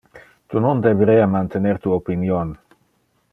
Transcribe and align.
Tu 0.53 0.61
non 0.65 0.79
deberea 0.85 1.27
mantener 1.35 1.81
tu 1.85 1.93
opinion. 1.99 2.59